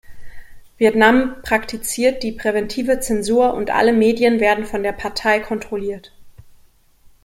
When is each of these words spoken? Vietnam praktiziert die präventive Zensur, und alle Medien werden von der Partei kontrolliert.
Vietnam 0.79 1.43
praktiziert 1.43 2.23
die 2.23 2.31
präventive 2.31 3.01
Zensur, 3.01 3.53
und 3.53 3.69
alle 3.69 3.93
Medien 3.93 4.39
werden 4.39 4.65
von 4.65 4.81
der 4.81 4.93
Partei 4.93 5.39
kontrolliert. 5.39 6.11